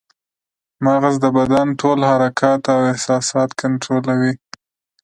مغز 0.85 1.15
د 1.23 1.25
بدن 1.37 1.67
ټول 1.81 1.99
حرکات 2.09 2.61
او 2.73 2.79
احساسات 2.91 3.49
کنټرولوي 3.61 4.33